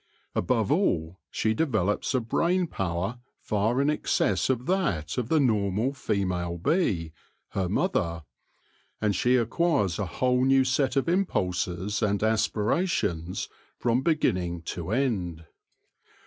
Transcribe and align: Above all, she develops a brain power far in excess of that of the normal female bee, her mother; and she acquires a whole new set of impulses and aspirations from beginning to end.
Above 0.33 0.71
all, 0.71 1.19
she 1.29 1.53
develops 1.53 2.15
a 2.15 2.19
brain 2.19 2.65
power 2.65 3.19
far 3.39 3.79
in 3.79 3.87
excess 3.87 4.49
of 4.49 4.65
that 4.65 5.15
of 5.15 5.29
the 5.29 5.39
normal 5.39 5.93
female 5.93 6.57
bee, 6.57 7.13
her 7.49 7.69
mother; 7.69 8.23
and 8.99 9.15
she 9.15 9.35
acquires 9.35 9.99
a 9.99 10.07
whole 10.07 10.43
new 10.43 10.63
set 10.65 10.95
of 10.95 11.07
impulses 11.07 12.01
and 12.01 12.23
aspirations 12.23 13.47
from 13.77 14.01
beginning 14.01 14.63
to 14.63 14.89
end. 14.89 15.45